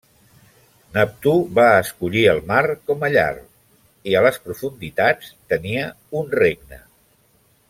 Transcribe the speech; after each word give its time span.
Neptú 0.95 1.33
va 1.59 1.65
escollir 1.81 2.23
el 2.31 2.41
mar 2.53 2.63
com 2.91 3.07
a 3.07 3.11
llar 3.17 3.29
i 4.13 4.17
a 4.23 4.27
les 4.29 4.43
profunditats 4.49 5.33
tenia 5.55 5.89
un 6.23 6.37
regne. 6.45 6.87